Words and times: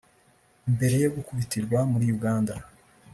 Mbere 0.75 0.95
yo 1.03 1.09
gukubitirwa 1.15 1.77
muri 1.91 2.05
Uganda 2.15 2.53